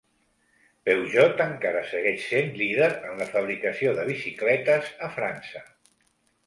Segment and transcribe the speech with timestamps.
[0.89, 5.65] Peugeot encara segueix sent líder en la fabricació de bicicletes a França.